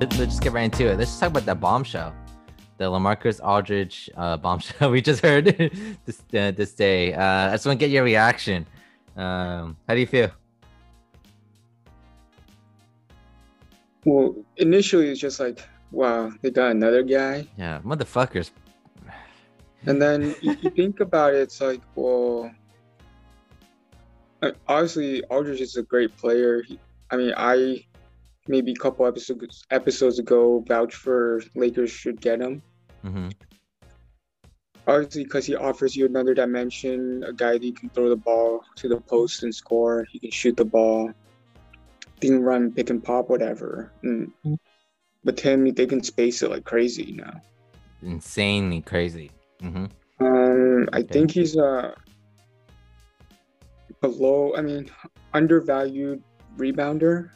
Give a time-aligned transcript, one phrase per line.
[0.00, 0.98] let's just get right into it.
[0.98, 2.14] Let's just talk about that bombshell,
[2.78, 5.44] the LaMarcus Aldridge uh, bombshell we just heard
[6.06, 7.12] this uh, this day.
[7.12, 8.66] Uh, I just want to get your reaction.
[9.16, 10.30] Um, how do you feel?
[14.06, 17.46] Well, initially it's just like, wow, they got another guy.
[17.58, 18.50] Yeah, motherfuckers.
[19.84, 22.50] And then you, you think about it, it's like, well,
[24.40, 26.62] uh, obviously Aldridge is a great player.
[26.62, 26.78] He,
[27.10, 27.84] I mean, I
[28.48, 32.62] maybe a couple episodes episodes ago vouch for Lakers should get him.
[33.02, 33.28] hmm
[34.86, 38.64] Obviously, because he offers you another dimension, a guy that you can throw the ball
[38.76, 40.04] to the post and score.
[40.10, 41.12] He can shoot the ball.
[42.20, 43.92] They can run pick and pop, whatever.
[44.02, 44.32] And,
[45.22, 47.40] but Tim, they can space it like crazy you now.
[48.02, 49.30] Insanely crazy.
[49.60, 49.86] hmm
[50.18, 51.08] Um, I Okay.
[51.12, 51.94] think he's uh
[54.00, 54.54] below.
[54.56, 54.90] I mean,
[55.34, 56.22] undervalued
[56.56, 57.30] rebounder.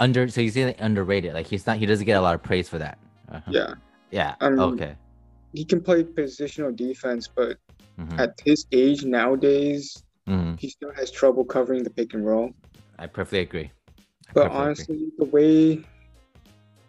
[0.00, 1.34] Under, so he's like underrated.
[1.34, 1.78] Like he's not.
[1.78, 2.98] He doesn't get a lot of praise for that.
[3.30, 3.52] Uh-huh.
[3.52, 3.74] Yeah,
[4.10, 4.34] Yeah.
[4.40, 4.94] Um, okay.
[5.52, 7.58] he can play positional defense, but
[7.96, 12.52] hmm at his age nowadays, hmm he still has trouble covering the pick and roll.
[12.98, 13.70] I perfectly agree.
[14.28, 14.64] I But perfectly agree.
[14.64, 15.84] honestly, the way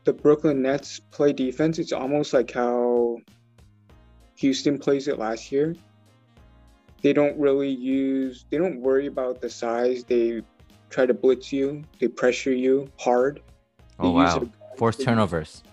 [0.06, 3.18] the Brooklyn Nets play defense, it's almost like how
[4.38, 5.76] Houston plays it last year.
[7.02, 10.04] They don't really use, they don't worry about the size.
[10.04, 10.42] They
[10.90, 13.42] try to blitz you, they pressure you hard.
[14.00, 15.64] They oh use wow, forced turnovers.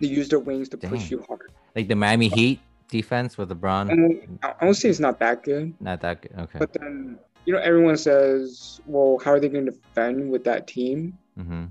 [0.00, 1.50] They use their wings to push you hard.
[1.74, 3.90] Like the Miami Heat defense with LeBron.
[3.90, 6.32] And I won't say it's not that good, Not that good.
[6.38, 6.58] Okay.
[6.58, 10.66] but then, you know, everyone says, well, how are they going to defend with that
[10.66, 11.18] team?
[11.36, 11.66] hmm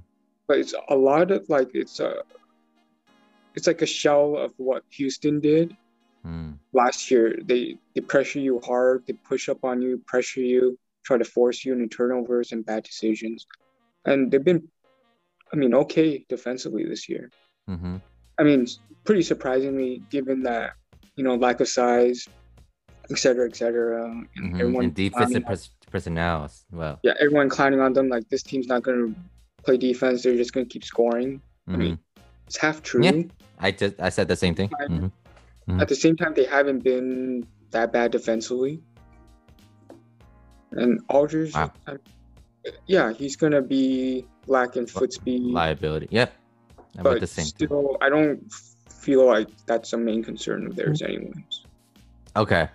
[0.48, 2.22] but it's a lot of like it's a
[3.56, 5.76] it's like a shell of what Houston did
[6.26, 6.58] Mm.
[6.74, 7.38] last year.
[7.44, 11.64] They they pressure you hard, they push up on you, pressure you, try to force
[11.64, 13.46] you into turnovers and bad decisions.
[14.04, 14.68] And they've been
[15.54, 17.30] I mean, okay defensively this year.
[17.68, 17.98] hmm
[18.38, 18.66] I mean,
[19.06, 20.72] pretty surprisingly given that,
[21.16, 22.28] you know, lack of size,
[23.10, 24.04] et cetera, et cetera.
[24.10, 27.00] And hmm everyone And defensive pers- personnel as well.
[27.04, 29.14] yeah, everyone clowning on them like this team's not gonna
[29.64, 31.42] play defense, they're just gonna keep scoring.
[31.70, 32.00] I mean,
[32.48, 33.04] it's half true.
[33.04, 33.22] Yeah.
[33.58, 34.70] I just I said the same thing.
[34.74, 38.82] I- hmm At the same time, they haven't been that bad defensively.
[40.76, 41.72] And Aldridge, Wow.
[42.88, 46.08] yeah, he's gonna be lacking foot speed, Liability.
[46.12, 46.34] Yep.
[46.98, 47.46] I'm but the same.
[47.46, 48.42] still, I don't
[48.90, 51.12] feel like that's a main concern of theirs, Mm-hmm.
[51.12, 51.62] anyways.
[52.36, 52.68] Okay.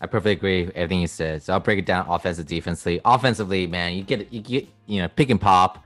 [0.00, 1.42] I perfectly agree with everything you said.
[1.42, 3.00] So I'll break it down offensive, defensively.
[3.04, 5.82] Offensively, man, you get you get you know pick and pop,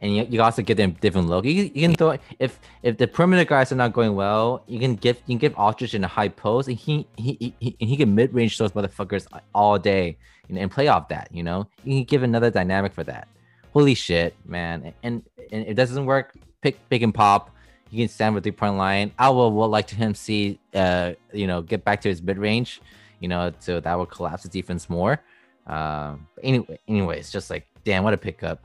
[0.00, 1.44] and you, you also give them different look.
[1.44, 4.78] You, can- you can throw if if the perimeter guys are not going well, you
[4.78, 7.96] can give you can give Aldridge in a high post, and he he, he, he
[7.96, 10.16] can mid range those motherfuckers all day,
[10.54, 11.28] know, and play off that.
[11.32, 13.28] You know, you can give another dynamic for that.
[13.72, 14.92] Holy shit, man!
[15.02, 15.22] And
[15.52, 17.50] and if that doesn't work, pick pick and pop.
[17.90, 19.12] You can stand with three point line.
[19.18, 22.38] I will would like to him see uh you know get back to his mid
[22.38, 22.80] range,
[23.20, 25.20] you know, so that will collapse the defense more.
[25.66, 28.60] Um, but anyway, anyways, just like damn, what a pickup.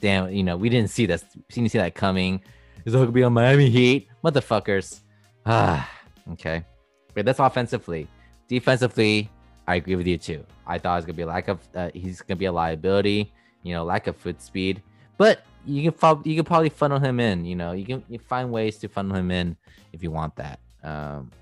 [0.00, 1.24] Damn, you know, we didn't see this.
[1.50, 2.42] Didn't see that coming.
[2.84, 5.00] Is all gonna be on Miami Heat, motherfuckers.
[5.44, 5.90] Ah,
[6.32, 6.64] okay.
[7.14, 8.08] But that's offensively.
[8.48, 9.30] Defensively,
[9.66, 10.44] I agree with you too.
[10.66, 11.60] I thought it was gonna be a lack of.
[11.74, 13.32] Uh, he's gonna be a liability.
[13.62, 14.82] You know, lack of foot speed.
[15.18, 17.44] But you can you can probably funnel him in.
[17.44, 19.56] You know, you can you find ways to funnel him in
[19.92, 20.60] if you want that.
[20.84, 21.32] Um,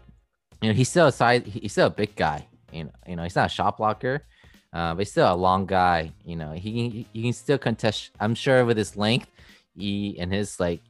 [0.62, 1.42] you know, he's still a size.
[1.44, 2.46] He's still a big guy.
[2.72, 4.22] You know, you know, he's not a shot blocker,
[4.74, 6.12] uh, but he's still a long guy.
[6.24, 8.10] You know, he he can still contest.
[8.18, 9.30] I'm sure with his length,
[9.76, 10.80] he and his like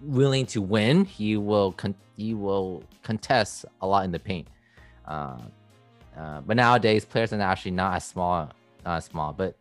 [0.00, 4.48] willing to win, he will con- he will contest a lot in the paint.
[5.06, 5.38] Uh,
[6.18, 8.50] uh, but nowadays, players are actually not as small,
[8.84, 9.32] not as small.
[9.32, 9.56] But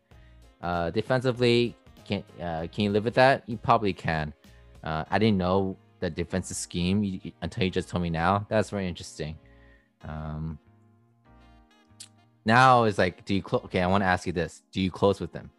[0.62, 3.44] uh, defensively, can uh, can you live with that?
[3.48, 4.34] You probably can.
[4.84, 8.48] Uh, I didn't know the defensive scheme until you just told me now.
[8.50, 9.38] That's very interesting.
[10.04, 10.58] Um,
[12.46, 13.64] now it's like, do you close?
[13.66, 15.50] Okay, I want to ask you this: Do you close with them,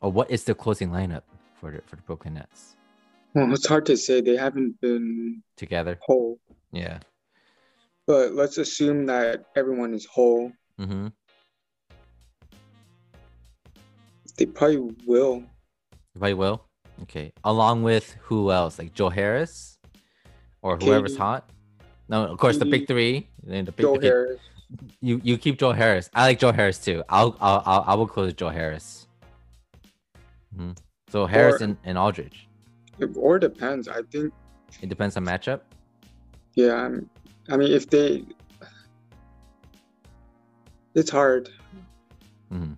[0.00, 1.22] or what is the closing lineup
[1.60, 2.76] for the for the Brooklyn Nets
[3.34, 4.20] Well, it's hard to say.
[4.20, 5.98] They haven't been together?
[6.02, 6.38] whole,
[6.72, 6.98] Yeah.
[8.06, 10.52] but let's assume that everyone is whole.
[10.80, 11.08] Mm-hmm.
[14.36, 15.40] They probably will.
[16.14, 16.64] They probably will.
[17.02, 17.32] Okay.
[17.44, 18.78] Along with who else?
[18.78, 19.78] Like Joe Harris,
[20.62, 21.18] or whoever's KD.
[21.18, 21.50] hot.
[22.08, 23.28] No, of course the big three.
[23.42, 24.40] Then the big, Joe Harris.
[25.00, 26.10] You you keep Joe Harris.
[26.14, 27.02] I like Joe Harris too.
[27.08, 29.06] I'll I'll, I'll I will close Joe Harris.
[30.56, 30.72] hmm
[31.10, 32.48] So Harris Or- and, and Aldridge.
[32.98, 33.88] It, or depends.
[33.88, 34.32] I think
[34.82, 35.60] It depends on matchup.
[36.54, 37.08] Yeah, I'm-
[37.50, 38.24] I mean, if they,
[40.94, 41.48] it's hard.
[42.50, 42.72] hmm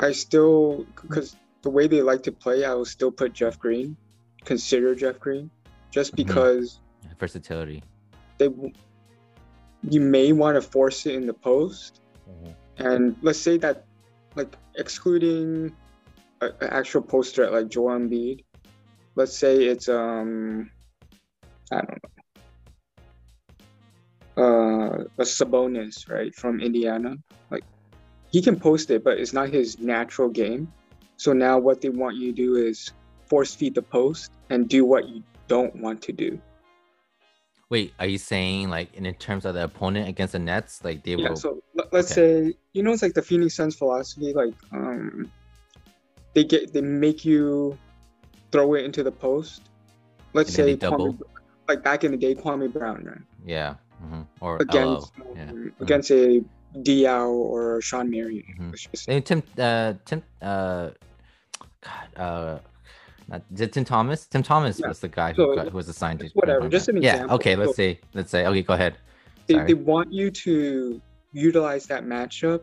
[0.00, 3.96] I still because the way they like to play, I will still put Jeff Green,
[4.44, 5.50] consider Jeff Green,
[5.90, 6.16] just Mhm.
[6.16, 6.80] because
[7.18, 7.82] Versatility.
[8.38, 8.48] They
[9.88, 12.00] you may want to force it in the post,
[12.78, 13.84] and let's say that
[14.34, 15.74] like excluding
[16.40, 18.44] an actual post threat like Joel Embiid,
[19.14, 20.70] let's say it's um
[21.72, 22.08] I don't know
[24.42, 27.16] uh a Sabonis right from Indiana,
[27.50, 27.64] like
[28.30, 30.72] he can post it, but it's not his natural game.
[31.16, 32.92] So now what they want you to do is
[33.26, 36.40] force feed the post and do what you don't want to do.
[37.70, 41.16] Wait, are you saying like in terms of the opponent against the Nets, like they
[41.16, 41.36] Yeah, will?
[41.36, 45.30] so let- let's say you know it's like the Phoenix Suns philosophy, like um,
[46.34, 47.76] they get they make you
[48.52, 49.62] throw it into the post.
[50.32, 50.76] Let's say?
[50.76, 51.18] Kwame,
[51.68, 53.20] like back in the day, Kwame Brown, right?
[53.44, 53.74] yeah.
[54.02, 55.44] mhm, Or Against um, Yeah.
[55.52, 55.80] mhm.
[55.80, 56.44] against a
[56.76, 58.44] Diaw or Shawn Marion.
[58.58, 58.90] Mhm.
[58.92, 59.08] just.
[59.08, 60.90] And Tim, uh, Tim, uh,
[61.80, 62.58] God, uh,
[63.28, 64.26] not, it Tim Thomas?
[64.26, 64.88] Tim Thomas Yeah.
[64.88, 66.28] was the guy who, So, got, who was assigned to.
[66.34, 67.12] whatever, just an Yeah.
[67.12, 67.36] example.
[67.36, 67.56] Okay.
[67.56, 68.00] Let's So- say.
[68.14, 68.46] Let's say.
[68.46, 68.62] Okay.
[68.62, 68.94] Go ahead.
[69.46, 69.66] They, Sorry.
[69.66, 71.00] they want you to
[71.32, 72.62] utilize that matchup,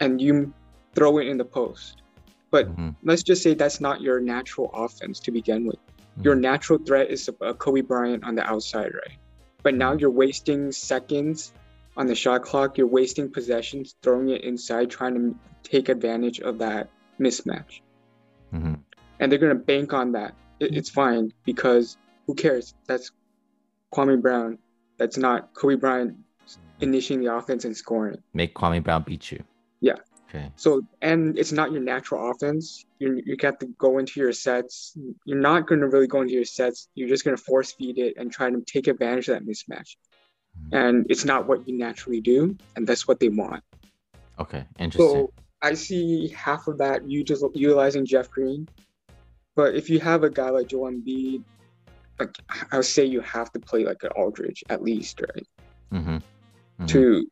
[0.00, 0.52] and you
[0.94, 2.02] throw it in the post.
[2.50, 5.76] But Mhm, let's just say that's not your natural offense to begin with.
[6.22, 6.40] Your mhm.
[6.40, 9.16] natural threat is a Kobe Bryant on the outside, right?
[9.62, 10.00] But now Mhm.
[10.00, 11.52] you're wasting seconds
[11.96, 12.76] on the shot clock.
[12.76, 16.88] You're wasting possessions, throwing it inside, trying to take advantage of that
[17.20, 17.80] mismatch.
[18.52, 18.80] Mhm.
[19.20, 20.34] And they're gonna bank on that.
[20.58, 21.96] It, it's fine because
[22.26, 22.74] who cares?
[22.86, 23.12] That's
[23.94, 24.58] Kwame Brown.
[24.98, 26.16] That's not Kobe Bryant
[26.80, 28.18] initiating the offense and scoring.
[28.34, 29.42] Make Kwame Brown beat you.
[29.80, 29.96] Yeah.
[30.28, 30.50] Okay.
[30.56, 32.84] So and it's not your natural offense.
[32.98, 34.96] You you got to go into your sets.
[35.24, 36.88] You're not going to really go into your sets.
[36.94, 39.96] You're just going to force feed it and try to take advantage of that mismatch.
[40.58, 40.72] Mhm.
[40.72, 43.62] And it's not what you naturally do, and that's what they want.
[44.38, 44.64] Okay.
[44.78, 45.10] Interesting.
[45.10, 45.32] So
[45.62, 48.68] I see half of that you just utilizing Jeff Green,
[49.60, 51.42] but if you have a guy like Joel Embiid,
[52.18, 52.34] like
[52.72, 55.46] I would say you have to play like an Aldridge at least, right,
[55.92, 56.18] mm-hmm.
[56.80, 56.88] Mhm.
[56.88, 57.26] to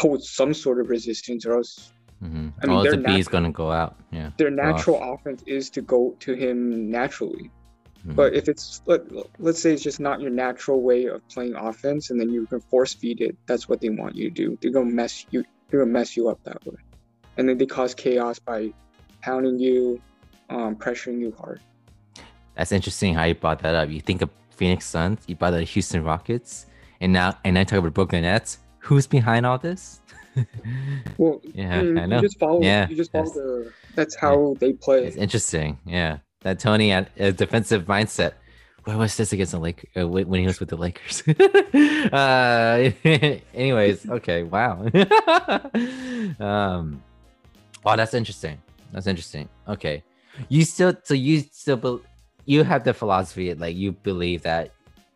[0.00, 1.92] hold some sort of resistance, or else
[2.24, 2.48] Mm-hmm.
[2.62, 3.92] I mean, oh, they're the nat- B's gonna go out.
[4.10, 4.30] Yeah.
[4.38, 4.76] their go off.
[4.76, 7.50] natural offense is to go to him naturally.
[8.06, 8.16] Mhm.
[8.16, 9.02] But if it's let,
[9.38, 12.60] let's say it's just not your natural way of playing offense, and then you can
[12.72, 14.48] force feed it, that's what they want you to do.
[14.60, 15.44] They're gonna mess you.
[15.68, 16.80] They're gonna mess you up that way,
[17.36, 18.72] and then they cause chaos by
[19.20, 20.00] pounding you,
[20.48, 21.60] um, pressuring you hard.
[22.54, 23.90] That's interesting how you brought that up.
[23.90, 26.66] You think of Phoenix Suns, you brought the Houston Rockets,
[27.00, 28.58] and now and I talk about Brooklyn Nets.
[28.78, 30.00] Who's behind all this?
[31.18, 32.16] Well, Yeah, I, mean, I know.
[32.16, 32.62] You just follow.
[32.62, 33.34] Yeah, you just follow yes.
[33.34, 33.72] the.
[33.94, 35.06] That's how they play.
[35.06, 35.78] it's interesting.
[35.86, 38.34] Yeah, D'Antoni had a defensive mindset.
[38.84, 39.90] Where was this against the Lakers?
[39.96, 41.22] Uh, when when he was with the Lakers.
[42.12, 42.92] uh,
[43.54, 44.86] anyways, okay, wow.
[46.38, 47.02] um,
[47.82, 48.60] wow, that's interesting.
[48.92, 49.48] That's interesting.
[49.66, 50.04] Okay,
[50.48, 52.00] you still so you still bel
[52.44, 54.70] you have the philosophy like you believe that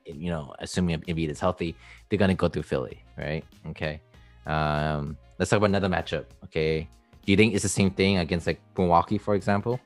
[0.06, 1.76] you know, assuming Embiid is healthy,
[2.08, 3.44] they're gonna go through Philly, right?
[3.68, 4.00] Okay.
[4.46, 6.26] Um, let's talk about another matchup.
[6.44, 6.88] Okay,
[7.24, 9.80] do you think it's the same thing against like Milwaukee, for example?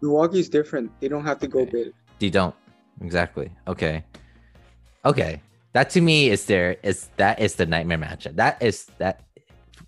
[0.00, 0.90] Milwaukee's different.
[1.00, 1.92] They don't have to go big.
[2.18, 2.54] they don't
[3.00, 3.50] exactly.
[3.66, 4.04] Okay.
[5.04, 5.40] Okay.
[5.72, 8.36] That to me is there is that is the nightmare matchup.
[8.36, 9.22] That is that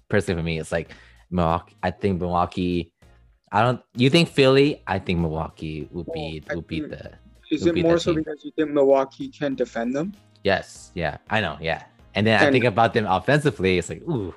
[0.09, 0.59] personally for me.
[0.59, 0.91] It's like
[1.31, 1.77] Milwaukee.
[1.83, 2.93] I think Milwaukee.
[3.53, 3.81] I don't.
[3.95, 4.83] You think Philly?
[4.87, 7.13] I think Milwaukee would be Well, would be the
[7.51, 8.23] Is it more so team.
[8.23, 10.13] because you think Milwaukee can defend them?
[10.45, 10.91] yes.
[10.95, 11.19] Yeah.
[11.31, 11.57] I know.
[11.61, 11.83] Yeah.
[12.15, 13.79] And then I think about them offensively.
[13.79, 14.35] It's like ooh,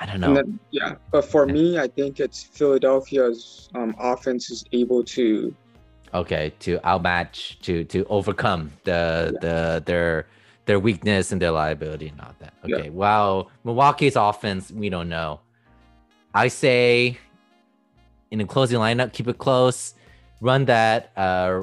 [0.00, 0.34] I don't know.
[0.34, 1.52] Then, yeah, but for Yeah.
[1.54, 5.54] me, I think it's Philadelphia's um, offense is able to.
[6.14, 10.26] okay to outmatch to to overcome the the their
[10.66, 12.76] their weakness and their liability and all that Yeah.
[12.76, 15.40] okay wow milwaukee's offense we don't know
[16.32, 17.18] i say
[18.30, 19.94] in the closing lineup keep it close
[20.40, 21.62] run that uh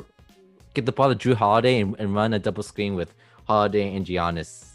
[0.73, 3.13] get the ball to Jrue holiday and, and run a double screen with
[3.47, 4.65] holiday and giannis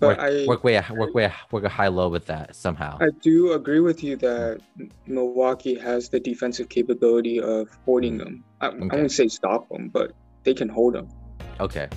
[0.00, 3.10] But work, I work way work way work a high low with that somehow I
[3.22, 4.60] do agree with you that
[5.06, 8.42] Milwaukee has the defensive capability of holding them.
[8.60, 8.88] I, Okay.
[8.90, 11.08] I won't say stop them, but they can hold them.
[11.60, 11.88] okay